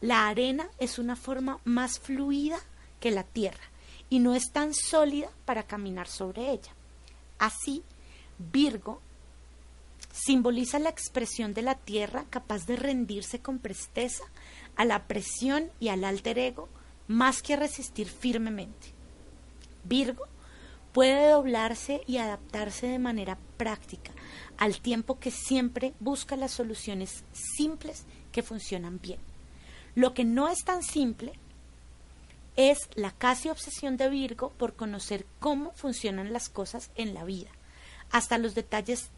La 0.00 0.28
arena 0.28 0.68
es 0.78 1.00
una 1.00 1.16
forma 1.16 1.58
más 1.64 1.98
fluida 1.98 2.60
que 3.00 3.10
la 3.10 3.24
tierra 3.24 3.64
y 4.10 4.18
no 4.20 4.34
es 4.34 4.52
tan 4.52 4.74
sólida 4.74 5.28
para 5.44 5.64
caminar 5.64 6.08
sobre 6.08 6.50
ella. 6.50 6.74
Así, 7.38 7.82
Virgo 8.38 9.00
simboliza 10.12 10.78
la 10.78 10.90
expresión 10.90 11.54
de 11.54 11.62
la 11.62 11.74
tierra 11.74 12.24
capaz 12.30 12.66
de 12.66 12.76
rendirse 12.76 13.40
con 13.40 13.58
presteza 13.58 14.24
a 14.76 14.84
la 14.84 15.06
presión 15.06 15.70
y 15.80 15.88
al 15.88 16.04
alter 16.04 16.38
ego 16.38 16.68
más 17.06 17.42
que 17.42 17.54
a 17.54 17.56
resistir 17.56 18.08
firmemente. 18.08 18.92
Virgo 19.84 20.26
puede 20.92 21.30
doblarse 21.30 22.02
y 22.06 22.18
adaptarse 22.18 22.86
de 22.86 22.98
manera 22.98 23.38
práctica 23.56 24.12
al 24.56 24.80
tiempo 24.80 25.18
que 25.18 25.30
siempre 25.30 25.94
busca 26.00 26.36
las 26.36 26.52
soluciones 26.52 27.24
simples 27.32 28.04
que 28.32 28.42
funcionan 28.42 29.00
bien. 29.00 29.20
Lo 29.94 30.14
que 30.14 30.24
no 30.24 30.48
es 30.48 30.64
tan 30.64 30.82
simple 30.82 31.32
es 32.58 32.90
la 32.96 33.12
casi 33.12 33.50
obsesión 33.50 33.96
de 33.96 34.08
Virgo 34.08 34.50
por 34.58 34.74
conocer 34.74 35.24
cómo 35.38 35.70
funcionan 35.74 36.32
las 36.32 36.48
cosas 36.48 36.90
en 36.96 37.14
la 37.14 37.22
vida, 37.22 37.50
hasta 38.10 38.36
los 38.36 38.56
detalles 38.56 39.10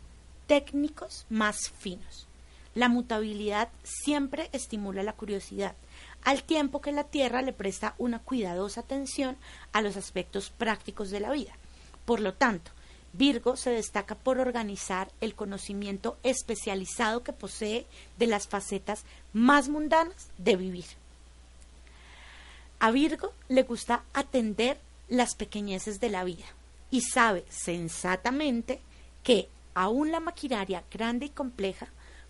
técnicos 0.47 1.25
más 1.31 1.71
finos. 1.71 2.29
La 2.75 2.91
mutabilidad 2.91 3.71
siempre 3.83 4.51
estimula 4.53 5.03
la 5.03 5.15
curiosidad, 5.15 5.75
al 6.23 6.43
tiempo 6.43 6.83
que 6.83 6.93
la 6.93 7.05
Tierra 7.05 7.41
le 7.41 7.55
presta 7.55 7.95
una 7.97 8.19
cuidadosa 8.19 8.83
atención 8.83 9.39
a 9.73 9.81
los 9.81 9.97
aspectos 9.97 10.51
prácticos 10.51 11.11
de 11.11 11.21
la 11.21 11.31
vida. 11.31 11.55
Por 12.05 12.21
lo 12.21 12.35
tanto, 12.35 12.73
Virgo 13.15 13.57
se 13.57 13.71
destaca 13.71 14.17
por 14.17 14.39
organizar 14.39 15.11
el 15.23 15.35
conocimiento 15.35 16.19
especializado 16.25 17.23
que 17.23 17.33
posee 17.33 17.87
de 18.19 18.27
las 18.27 18.49
facetas 18.49 19.05
más 19.33 19.71
mundanas 19.71 20.29
de 20.37 20.57
vivir. 20.57 21.00
A 22.83 22.91
Virgo 22.91 23.35
le 23.49 23.63
gusta 23.63 24.05
atender 24.15 24.81
las 25.07 25.35
pequeñeces 25.35 26.01
de 26.01 26.09
la 26.09 26.25
vida 26.25 26.47
y 26.91 27.03
sabe 27.03 27.45
sensatamente 27.51 28.81
que 29.23 29.51
aún 29.75 30.11
la 30.11 30.19
maquinaria 30.19 30.83
grande 30.91 31.27
y 31.27 31.29
compleja 31.29 31.89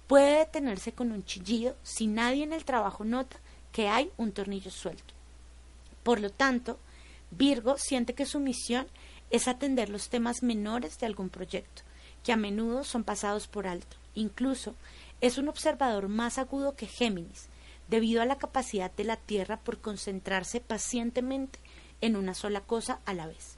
puede 0.09 0.38
detenerse 0.38 0.90
con 0.90 1.12
un 1.12 1.25
chillido 1.25 1.76
si 1.85 2.09
nadie 2.09 2.42
en 2.42 2.52
el 2.52 2.64
trabajo 2.64 3.04
nota 3.04 3.37
que 3.71 3.87
hay 3.87 4.11
un 4.16 4.33
tornillo 4.33 4.73
suelto. 4.73 5.14
Por 6.02 6.19
lo 6.19 6.30
tanto, 6.30 6.80
Virgo 7.30 7.78
siente 7.78 8.14
que 8.14 8.26
su 8.26 8.40
misión 8.40 8.88
es 9.30 9.47
atender 9.47 9.88
los 9.88 10.09
temas 10.09 10.42
menores 10.42 10.99
de 10.99 11.07
algún 11.07 11.28
proyecto, 11.28 11.83
que 12.25 12.33
a 12.33 12.37
menudo 12.37 12.83
son 12.83 13.04
pasados 13.04 13.47
por 13.47 13.69
alto. 13.69 13.97
Incluso 14.16 14.75
es 15.21 15.38
un 15.38 15.49
observador 15.49 16.09
más 16.09 16.38
agudo 16.38 16.75
que 16.75 16.87
Géminis, 16.87 17.50
debido 17.90 18.23
a 18.23 18.25
la 18.25 18.38
capacidad 18.38 18.90
de 18.92 19.04
la 19.04 19.16
Tierra 19.16 19.59
por 19.59 19.80
concentrarse 19.80 20.61
pacientemente 20.61 21.59
en 22.00 22.16
una 22.16 22.35
sola 22.35 22.61
cosa 22.61 23.00
a 23.04 23.12
la 23.12 23.26
vez. 23.26 23.56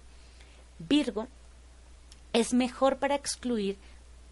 Virgo 0.79 1.29
es 2.33 2.55
mejor 2.55 2.97
para 2.97 3.15
excluir 3.15 3.77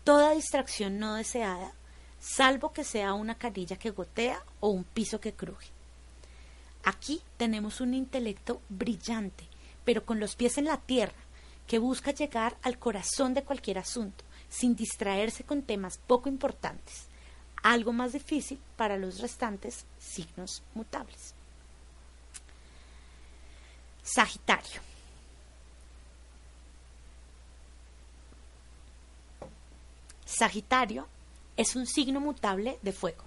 toda 0.03 0.33
distracción 0.33 0.99
no 0.99 1.15
deseada, 1.15 1.75
salvo 2.19 2.73
que 2.73 2.83
sea 2.83 3.13
una 3.13 3.37
carilla 3.37 3.77
que 3.77 3.91
gotea 3.91 4.43
o 4.61 4.71
un 4.71 4.85
piso 4.85 5.21
que 5.21 5.35
cruje. 5.35 5.69
Aquí 6.83 7.21
tenemos 7.37 7.83
un 7.83 7.93
intelecto 7.93 8.63
brillante, 8.71 9.47
pero 9.85 10.07
con 10.07 10.19
los 10.19 10.35
pies 10.35 10.57
en 10.57 10.65
la 10.65 10.79
tierra, 10.79 11.13
que 11.67 11.79
busca 11.79 12.11
llegar 12.11 12.57
al 12.63 12.79
corazón 12.79 13.35
de 13.35 13.45
cualquier 13.45 13.79
asunto, 13.79 14.25
sin 14.49 14.75
distraerse 14.75 15.45
con 15.45 15.63
temas 15.63 15.99
poco 15.99 16.31
importantes 16.31 17.10
algo 17.63 17.93
más 17.93 18.13
difícil 18.13 18.59
para 18.77 18.97
los 18.97 19.21
restantes 19.21 19.85
signos 19.99 20.63
mutables. 20.75 21.35
Sagitario. 24.03 24.81
Sagitario 30.25 31.07
es 31.57 31.77
un 31.77 31.87
signo 31.87 32.21
mutable 32.21 32.79
de 32.83 32.93
fuego. 32.93 33.25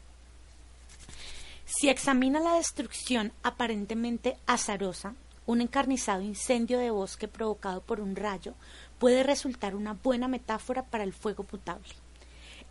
Si 1.66 1.90
examina 1.90 2.40
la 2.40 2.56
destrucción 2.56 3.32
aparentemente 3.44 4.38
azarosa, 4.46 5.14
un 5.46 5.62
encarnizado 5.62 6.22
incendio 6.22 6.80
de 6.80 6.92
bosque 6.92 7.28
provocado 7.28 7.82
por 7.82 8.00
un 8.00 8.16
rayo 8.16 8.54
puede 9.00 9.24
resultar 9.24 9.76
una 9.76 9.94
buena 9.94 10.28
metáfora 10.28 10.84
para 10.84 11.04
el 11.04 11.14
fuego 11.14 11.46
mutable. 11.52 11.94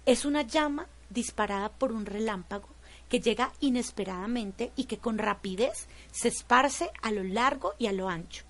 Es 0.06 0.24
una 0.24 0.42
llama 0.42 0.86
disparada 1.12 1.70
por 1.70 1.92
un 1.92 2.06
relámpago 2.06 2.68
que 3.08 3.20
llega 3.20 3.52
inesperadamente 3.60 4.72
y 4.74 4.84
que 4.84 4.98
con 4.98 5.18
rapidez 5.18 5.86
se 6.10 6.28
esparce 6.28 6.90
a 7.02 7.10
lo 7.10 7.22
largo 7.22 7.74
y 7.78 7.86
a 7.86 7.92
lo 7.92 8.08
ancho. 8.08 8.44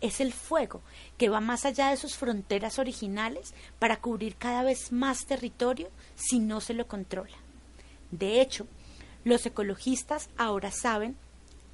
Es 0.00 0.20
el 0.20 0.32
fuego 0.32 0.82
que 1.16 1.28
va 1.28 1.40
más 1.40 1.64
allá 1.64 1.90
de 1.90 1.96
sus 1.96 2.16
fronteras 2.16 2.78
originales 2.78 3.54
para 3.78 3.96
cubrir 3.96 4.36
cada 4.36 4.62
vez 4.62 4.92
más 4.92 5.26
territorio 5.26 5.90
si 6.14 6.38
no 6.38 6.60
se 6.60 6.74
lo 6.74 6.86
controla. 6.86 7.36
De 8.10 8.40
hecho, 8.40 8.66
los 9.24 9.44
ecologistas 9.44 10.30
ahora 10.36 10.70
saben 10.70 11.16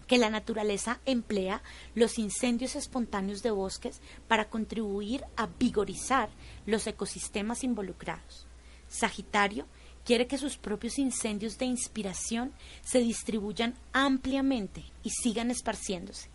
que 0.07 0.19
la 0.19 0.31
naturaleza 0.31 1.01
emplea 1.05 1.62
los 1.95 2.19
incendios 2.19 2.77
espontáneos 2.77 3.43
de 3.43 3.51
bosques 3.51 4.01
para 4.29 4.49
contribuir 4.49 5.25
a 5.37 5.47
vigorizar 5.59 6.31
los 6.65 6.87
ecosistemas 6.87 7.65
involucrados. 7.65 8.47
Sagitario 8.89 9.67
quiere 10.04 10.26
que 10.26 10.38
sus 10.38 10.56
propios 10.56 10.99
incendios 10.99 11.59
de 11.59 11.66
inspiración 11.66 12.52
se 12.82 12.99
distribuyan 12.99 13.75
ampliamente 13.92 14.85
y 15.02 15.11
sigan 15.11 15.50
esparciéndose. 15.50 16.28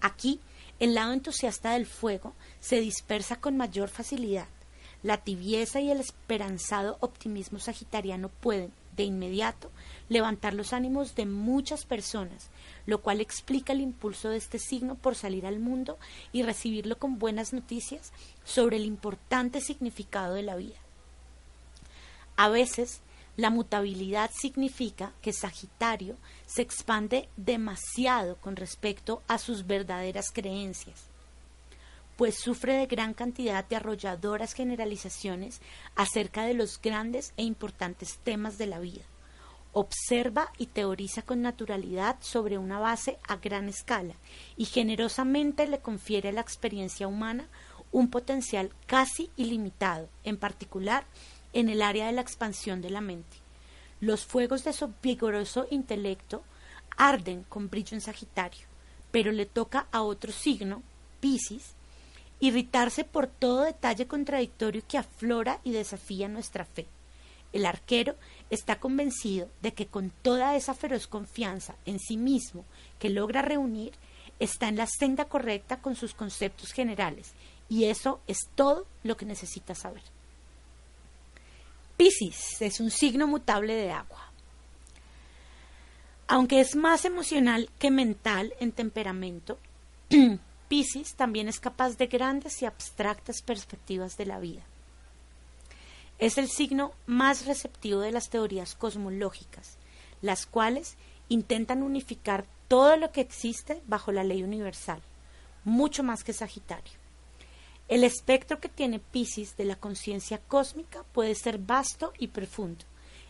Aquí, 0.00 0.40
el 0.78 0.94
lado 0.94 1.12
entusiasta 1.12 1.72
del 1.72 1.86
fuego 1.86 2.34
se 2.60 2.80
dispersa 2.80 3.36
con 3.36 3.56
mayor 3.56 3.88
facilidad. 3.88 4.48
la 5.02 5.18
tibieza 5.18 5.80
y 5.80 5.90
el 5.90 6.00
esperanzado 6.00 6.96
optimismo 7.00 7.60
sagitariano 7.60 8.28
pueden, 8.28 8.72
de 8.96 9.04
inmediato, 9.04 9.70
levantar 10.08 10.52
los 10.54 10.72
ánimos 10.72 11.14
de 11.14 11.26
muchas 11.26 11.84
personas, 11.84 12.50
lo 12.86 13.02
cual 13.02 13.20
explica 13.20 13.72
el 13.72 13.82
impulso 13.82 14.30
de 14.30 14.38
este 14.38 14.58
signo 14.58 14.96
por 14.96 15.14
salir 15.14 15.46
al 15.46 15.60
mundo 15.60 15.98
y 16.32 16.42
recibirlo 16.42 16.98
con 16.98 17.18
buenas 17.18 17.52
noticias 17.52 18.12
sobre 18.42 18.78
el 18.78 18.84
importante 18.84 19.60
significado 19.60 20.34
de 20.34 20.42
la 20.42 20.56
vida. 20.56 20.85
A 22.36 22.48
veces, 22.48 23.00
la 23.36 23.50
mutabilidad 23.50 24.30
significa 24.34 25.12
que 25.20 25.32
Sagitario 25.32 26.16
se 26.46 26.62
expande 26.62 27.28
demasiado 27.36 28.36
con 28.36 28.56
respecto 28.56 29.22
a 29.28 29.38
sus 29.38 29.66
verdaderas 29.66 30.30
creencias, 30.32 31.04
pues 32.16 32.38
sufre 32.38 32.74
de 32.74 32.86
gran 32.86 33.12
cantidad 33.12 33.64
de 33.64 33.76
arrolladoras 33.76 34.54
generalizaciones 34.54 35.60
acerca 35.96 36.44
de 36.44 36.54
los 36.54 36.80
grandes 36.80 37.34
e 37.36 37.42
importantes 37.42 38.18
temas 38.24 38.56
de 38.56 38.66
la 38.66 38.80
vida. 38.80 39.04
Observa 39.72 40.50
y 40.56 40.66
teoriza 40.66 41.20
con 41.20 41.42
naturalidad 41.42 42.16
sobre 42.20 42.56
una 42.56 42.78
base 42.78 43.18
a 43.28 43.36
gran 43.36 43.68
escala 43.68 44.14
y 44.56 44.64
generosamente 44.64 45.66
le 45.66 45.80
confiere 45.80 46.30
a 46.30 46.32
la 46.32 46.40
experiencia 46.40 47.06
humana 47.06 47.46
un 47.92 48.08
potencial 48.08 48.72
casi 48.86 49.30
ilimitado, 49.36 50.08
en 50.24 50.38
particular 50.38 51.04
en 51.56 51.70
el 51.70 51.80
área 51.80 52.04
de 52.04 52.12
la 52.12 52.20
expansión 52.20 52.82
de 52.82 52.90
la 52.90 53.00
mente. 53.00 53.38
Los 53.98 54.26
fuegos 54.26 54.62
de 54.62 54.74
su 54.74 54.92
vigoroso 55.02 55.66
intelecto 55.70 56.44
arden 56.98 57.44
con 57.44 57.70
brillo 57.70 57.94
en 57.94 58.02
Sagitario, 58.02 58.66
pero 59.10 59.32
le 59.32 59.46
toca 59.46 59.86
a 59.90 60.02
otro 60.02 60.32
signo, 60.32 60.82
Piscis, 61.18 61.72
irritarse 62.40 63.04
por 63.04 63.26
todo 63.26 63.62
detalle 63.62 64.06
contradictorio 64.06 64.82
que 64.86 64.98
aflora 64.98 65.60
y 65.64 65.70
desafía 65.70 66.28
nuestra 66.28 66.66
fe. 66.66 66.86
El 67.54 67.64
arquero 67.64 68.16
está 68.50 68.78
convencido 68.78 69.48
de 69.62 69.72
que 69.72 69.86
con 69.86 70.10
toda 70.10 70.56
esa 70.56 70.74
feroz 70.74 71.06
confianza 71.06 71.74
en 71.86 72.00
sí 72.00 72.18
mismo 72.18 72.66
que 72.98 73.08
logra 73.08 73.40
reunir, 73.40 73.92
está 74.38 74.68
en 74.68 74.76
la 74.76 74.86
senda 74.86 75.24
correcta 75.24 75.80
con 75.80 75.96
sus 75.96 76.12
conceptos 76.12 76.72
generales, 76.72 77.32
y 77.70 77.84
eso 77.84 78.20
es 78.26 78.36
todo 78.54 78.86
lo 79.04 79.16
que 79.16 79.24
necesita 79.24 79.74
saber. 79.74 80.02
Piscis 81.96 82.60
es 82.60 82.80
un 82.80 82.90
signo 82.90 83.26
mutable 83.26 83.74
de 83.74 83.90
agua. 83.90 84.30
Aunque 86.28 86.60
es 86.60 86.76
más 86.76 87.04
emocional 87.04 87.70
que 87.78 87.90
mental 87.90 88.52
en 88.60 88.72
temperamento, 88.72 89.58
Piscis 90.68 91.14
también 91.14 91.48
es 91.48 91.58
capaz 91.58 91.96
de 91.96 92.06
grandes 92.06 92.60
y 92.60 92.66
abstractas 92.66 93.40
perspectivas 93.40 94.16
de 94.16 94.26
la 94.26 94.38
vida. 94.40 94.62
Es 96.18 96.36
el 96.36 96.48
signo 96.48 96.92
más 97.06 97.46
receptivo 97.46 98.00
de 98.00 98.12
las 98.12 98.28
teorías 98.28 98.74
cosmológicas, 98.74 99.78
las 100.20 100.46
cuales 100.46 100.96
intentan 101.28 101.82
unificar 101.82 102.46
todo 102.68 102.96
lo 102.96 103.12
que 103.12 103.20
existe 103.20 103.80
bajo 103.86 104.12
la 104.12 104.24
ley 104.24 104.42
universal, 104.42 105.00
mucho 105.64 106.02
más 106.02 106.24
que 106.24 106.32
Sagitario. 106.32 107.05
El 107.88 108.02
espectro 108.02 108.58
que 108.58 108.68
tiene 108.68 108.98
Piscis 108.98 109.56
de 109.56 109.64
la 109.64 109.76
conciencia 109.76 110.38
cósmica 110.38 111.04
puede 111.12 111.36
ser 111.36 111.58
vasto 111.58 112.12
y 112.18 112.28
profundo, 112.28 112.84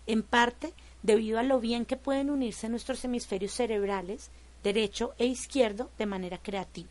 en 0.06 0.22
parte 0.22 0.72
debido 1.02 1.38
a 1.38 1.42
lo 1.42 1.60
bien 1.60 1.84
que 1.84 1.98
pueden 1.98 2.30
unirse 2.30 2.70
nuestros 2.70 3.04
hemisferios 3.04 3.52
cerebrales, 3.52 4.30
derecho 4.64 5.12
e 5.18 5.26
izquierdo, 5.26 5.90
de 5.98 6.06
manera 6.06 6.38
creativa. 6.38 6.88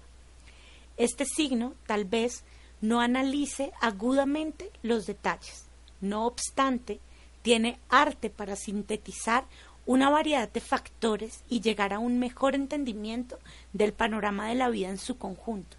Este 0.95 1.25
signo 1.25 1.74
tal 1.88 2.05
vez 2.05 2.43
no 2.81 3.01
analice 3.01 3.72
agudamente 3.81 4.69
los 4.84 5.07
detalles. 5.07 5.65
No 6.01 6.27
obstante, 6.27 7.00
tiene 7.41 7.79
arte 7.89 8.29
para 8.29 8.55
sintetizar 8.55 9.45
una 9.88 10.12
variedad 10.12 10.50
de 10.50 10.62
factores 10.62 11.43
y 11.50 11.62
llegar 11.62 11.93
a 11.93 12.00
un 12.00 12.19
mejor 12.19 12.53
entendimiento 12.53 13.39
del 13.74 13.91
panorama 13.91 14.50
de 14.50 14.55
la 14.55 14.69
vida 14.69 14.89
en 14.89 15.00
su 15.00 15.17
conjunto 15.17 15.77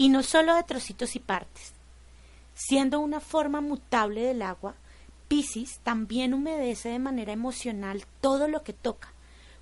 y 0.00 0.08
no 0.08 0.22
solo 0.22 0.54
de 0.54 0.62
trocitos 0.62 1.14
y 1.14 1.18
partes. 1.18 1.74
Siendo 2.54 3.00
una 3.00 3.20
forma 3.20 3.60
mutable 3.60 4.22
del 4.22 4.40
agua, 4.40 4.74
Piscis 5.28 5.78
también 5.80 6.32
humedece 6.32 6.88
de 6.88 6.98
manera 6.98 7.34
emocional 7.34 8.06
todo 8.22 8.48
lo 8.48 8.62
que 8.62 8.72
toca, 8.72 9.12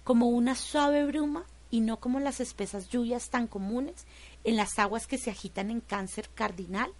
como 0.05 0.29
una 0.29 0.55
suave 0.55 1.05
bruma 1.07 1.45
y 1.73 1.81
no 1.81 1.99
como 1.99 2.21
las 2.21 2.39
espesas 2.39 2.89
lluvias 2.89 3.31
tan 3.31 3.49
comunes 3.49 4.07
en 4.45 4.55
las 4.55 4.79
aguas 4.79 5.09
que 5.09 5.19
se 5.19 5.33
agitan 5.33 5.73
en 5.73 5.81
cáncer 5.81 6.31
cardinal 6.33 6.93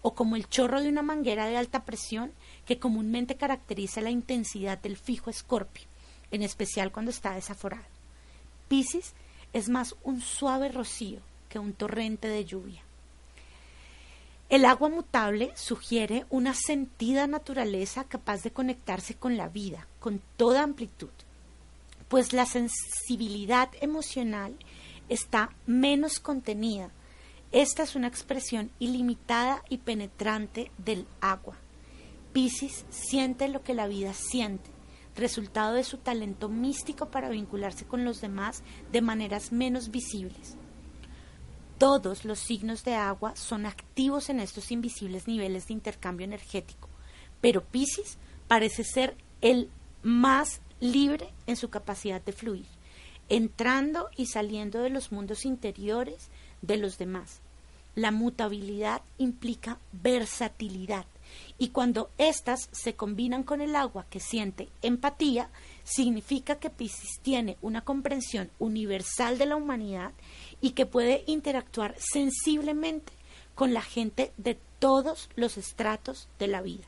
o 0.00 0.14
como 0.14 0.34
el 0.34 0.48
chorro 0.48 0.80
de 0.80 0.88
una 0.88 1.02
manguera 1.02 1.44
de 1.44 1.58
alta 1.58 1.84
presión 1.84 2.32
que 2.64 2.78
comúnmente 2.78 3.36
caracteriza 3.36 4.00
la 4.00 4.08
intensidad 4.08 4.78
del 4.78 4.96
fijo 4.96 5.28
escorpio, 5.28 5.84
en 6.30 6.40
especial 6.40 6.90
cuando 6.92 7.10
está 7.10 7.34
desaforado. 7.34 7.84
Piscis 8.68 9.12
es 9.52 9.68
más 9.68 9.94
un 10.02 10.22
suave 10.22 10.70
rocío 10.70 11.20
que 11.50 11.58
un 11.58 11.74
torrente 11.74 12.28
de 12.28 12.46
lluvia. 12.46 12.85
El 14.48 14.64
agua 14.64 14.88
mutable 14.88 15.50
sugiere 15.56 16.24
una 16.30 16.54
sentida 16.54 17.26
naturaleza 17.26 18.04
capaz 18.04 18.44
de 18.44 18.52
conectarse 18.52 19.14
con 19.14 19.36
la 19.36 19.48
vida, 19.48 19.88
con 19.98 20.22
toda 20.36 20.62
amplitud, 20.62 21.10
pues 22.08 22.32
la 22.32 22.46
sensibilidad 22.46 23.70
emocional 23.80 24.54
está 25.08 25.50
menos 25.66 26.20
contenida. 26.20 26.90
Esta 27.50 27.82
es 27.82 27.96
una 27.96 28.06
expresión 28.06 28.70
ilimitada 28.78 29.64
y 29.68 29.78
penetrante 29.78 30.70
del 30.78 31.08
agua. 31.20 31.56
Piscis 32.32 32.84
siente 32.88 33.48
lo 33.48 33.64
que 33.64 33.74
la 33.74 33.88
vida 33.88 34.14
siente, 34.14 34.70
resultado 35.16 35.74
de 35.74 35.82
su 35.82 35.98
talento 35.98 36.48
místico 36.48 37.06
para 37.10 37.30
vincularse 37.30 37.84
con 37.84 38.04
los 38.04 38.20
demás 38.20 38.62
de 38.92 39.00
maneras 39.00 39.50
menos 39.50 39.90
visibles. 39.90 40.56
Todos 41.78 42.24
los 42.24 42.38
signos 42.38 42.84
de 42.84 42.94
agua 42.94 43.36
son 43.36 43.66
activos 43.66 44.30
en 44.30 44.40
estos 44.40 44.70
invisibles 44.70 45.28
niveles 45.28 45.66
de 45.66 45.74
intercambio 45.74 46.24
energético, 46.24 46.88
pero 47.42 47.62
Pisces 47.64 48.16
parece 48.48 48.82
ser 48.82 49.14
el 49.42 49.68
más 50.02 50.62
libre 50.80 51.28
en 51.46 51.56
su 51.56 51.68
capacidad 51.68 52.22
de 52.22 52.32
fluir, 52.32 52.66
entrando 53.28 54.08
y 54.16 54.26
saliendo 54.26 54.80
de 54.80 54.88
los 54.88 55.12
mundos 55.12 55.44
interiores 55.44 56.30
de 56.62 56.78
los 56.78 56.96
demás. 56.96 57.40
La 57.94 58.10
mutabilidad 58.10 59.02
implica 59.18 59.78
versatilidad 59.92 61.04
y 61.58 61.68
cuando 61.68 62.10
éstas 62.18 62.68
se 62.72 62.94
combinan 62.94 63.42
con 63.42 63.60
el 63.60 63.74
agua 63.74 64.06
que 64.10 64.20
siente 64.20 64.68
empatía, 64.82 65.50
significa 65.84 66.56
que 66.56 66.70
Piscis 66.70 67.20
tiene 67.22 67.56
una 67.62 67.82
comprensión 67.82 68.50
universal 68.58 69.38
de 69.38 69.46
la 69.46 69.56
humanidad 69.56 70.12
y 70.60 70.70
que 70.70 70.86
puede 70.86 71.24
interactuar 71.26 71.94
sensiblemente 71.98 73.12
con 73.54 73.74
la 73.74 73.82
gente 73.82 74.32
de 74.36 74.58
todos 74.78 75.28
los 75.36 75.56
estratos 75.56 76.28
de 76.38 76.48
la 76.48 76.62
vida. 76.62 76.84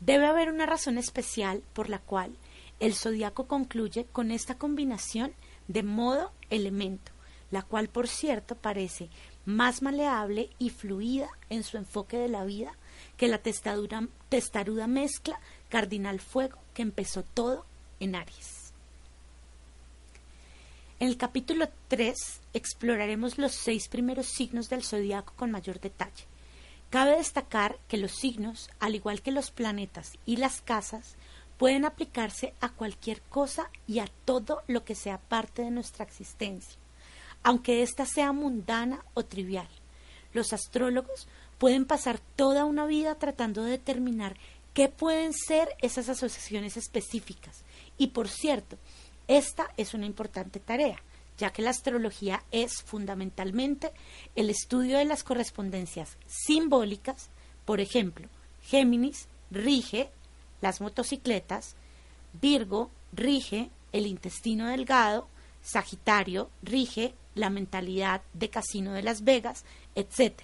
Debe 0.00 0.26
haber 0.26 0.50
una 0.50 0.66
razón 0.66 0.98
especial 0.98 1.62
por 1.72 1.88
la 1.88 1.98
cual 1.98 2.36
el 2.80 2.94
zodiaco 2.94 3.46
concluye 3.46 4.06
con 4.10 4.32
esta 4.32 4.56
combinación 4.56 5.32
de 5.68 5.84
modo 5.84 6.32
elemento, 6.50 7.12
la 7.50 7.62
cual 7.62 7.88
por 7.88 8.08
cierto 8.08 8.56
parece 8.56 9.08
más 9.44 9.82
maleable 9.82 10.50
y 10.58 10.70
fluida 10.70 11.28
en 11.50 11.62
su 11.62 11.76
enfoque 11.76 12.16
de 12.16 12.28
la 12.28 12.44
vida 12.44 12.76
que 13.16 13.28
la 13.28 13.38
testaruda 13.38 14.86
mezcla 14.86 15.38
cardinal 15.68 16.20
fuego 16.20 16.58
que 16.74 16.82
empezó 16.82 17.22
todo 17.22 17.64
en 18.00 18.16
Aries. 18.16 18.61
En 21.02 21.08
el 21.08 21.16
capítulo 21.16 21.68
3 21.88 22.14
exploraremos 22.52 23.36
los 23.36 23.50
seis 23.50 23.88
primeros 23.88 24.26
signos 24.26 24.68
del 24.68 24.84
zodiaco 24.84 25.32
con 25.34 25.50
mayor 25.50 25.80
detalle. 25.80 26.26
Cabe 26.90 27.16
destacar 27.16 27.76
que 27.88 27.96
los 27.96 28.12
signos, 28.12 28.70
al 28.78 28.94
igual 28.94 29.20
que 29.20 29.32
los 29.32 29.50
planetas 29.50 30.12
y 30.26 30.36
las 30.36 30.60
casas, 30.62 31.16
pueden 31.58 31.84
aplicarse 31.86 32.54
a 32.60 32.68
cualquier 32.68 33.20
cosa 33.22 33.68
y 33.88 33.98
a 33.98 34.06
todo 34.24 34.62
lo 34.68 34.84
que 34.84 34.94
sea 34.94 35.18
parte 35.18 35.62
de 35.62 35.72
nuestra 35.72 36.04
existencia, 36.04 36.78
aunque 37.42 37.82
ésta 37.82 38.06
sea 38.06 38.30
mundana 38.30 39.04
o 39.14 39.24
trivial. 39.24 39.66
Los 40.32 40.52
astrólogos 40.52 41.26
pueden 41.58 41.84
pasar 41.84 42.20
toda 42.36 42.64
una 42.64 42.86
vida 42.86 43.16
tratando 43.16 43.64
de 43.64 43.72
determinar 43.72 44.36
qué 44.72 44.88
pueden 44.88 45.32
ser 45.32 45.68
esas 45.80 46.08
asociaciones 46.08 46.76
específicas. 46.76 47.64
Y 47.98 48.08
por 48.08 48.28
cierto, 48.28 48.78
esta 49.28 49.70
es 49.76 49.94
una 49.94 50.06
importante 50.06 50.60
tarea, 50.60 51.02
ya 51.38 51.50
que 51.50 51.62
la 51.62 51.70
astrología 51.70 52.42
es 52.50 52.82
fundamentalmente 52.82 53.92
el 54.36 54.50
estudio 54.50 54.98
de 54.98 55.04
las 55.04 55.24
correspondencias 55.24 56.16
simbólicas, 56.26 57.30
por 57.64 57.80
ejemplo, 57.80 58.28
Géminis 58.62 59.28
rige 59.50 60.10
las 60.60 60.80
motocicletas, 60.80 61.74
Virgo 62.40 62.90
rige 63.12 63.70
el 63.92 64.06
intestino 64.06 64.68
delgado, 64.68 65.28
Sagitario 65.62 66.50
rige 66.62 67.14
la 67.34 67.50
mentalidad 67.50 68.22
de 68.32 68.50
Casino 68.50 68.92
de 68.92 69.02
Las 69.02 69.24
Vegas, 69.24 69.64
etc. 69.94 70.34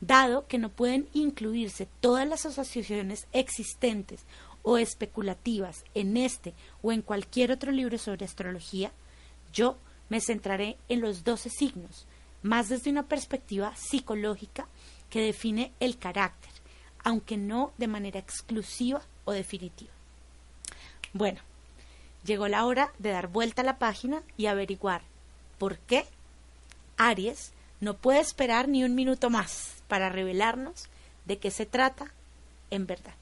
Dado 0.00 0.46
que 0.46 0.58
no 0.58 0.68
pueden 0.68 1.08
incluirse 1.14 1.88
todas 2.00 2.26
las 2.26 2.44
asociaciones 2.46 3.26
existentes 3.32 4.24
o 4.66 4.78
especulativas 4.78 5.84
en 5.94 6.16
este 6.16 6.52
o 6.82 6.90
en 6.90 7.00
cualquier 7.00 7.52
otro 7.52 7.70
libro 7.70 7.98
sobre 7.98 8.24
astrología, 8.24 8.90
yo 9.52 9.78
me 10.08 10.20
centraré 10.20 10.76
en 10.88 11.00
los 11.00 11.22
doce 11.22 11.50
signos, 11.50 12.04
más 12.42 12.68
desde 12.68 12.90
una 12.90 13.04
perspectiva 13.04 13.76
psicológica 13.76 14.66
que 15.08 15.20
define 15.20 15.72
el 15.78 15.98
carácter, 15.98 16.50
aunque 17.04 17.36
no 17.36 17.74
de 17.78 17.86
manera 17.86 18.18
exclusiva 18.18 19.02
o 19.24 19.30
definitiva. 19.30 19.92
Bueno, 21.12 21.40
llegó 22.24 22.48
la 22.48 22.64
hora 22.64 22.92
de 22.98 23.10
dar 23.10 23.28
vuelta 23.28 23.62
a 23.62 23.64
la 23.64 23.78
página 23.78 24.24
y 24.36 24.46
averiguar 24.46 25.02
por 25.58 25.78
qué 25.78 26.06
Aries 26.96 27.52
no 27.80 27.94
puede 27.94 28.18
esperar 28.18 28.66
ni 28.66 28.82
un 28.82 28.96
minuto 28.96 29.30
más 29.30 29.84
para 29.86 30.08
revelarnos 30.08 30.88
de 31.24 31.38
qué 31.38 31.52
se 31.52 31.66
trata 31.66 32.12
en 32.70 32.88
verdad. 32.88 33.14